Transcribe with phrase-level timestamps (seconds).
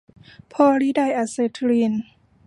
[0.51, 1.93] พอลิไดอะเซทิลีน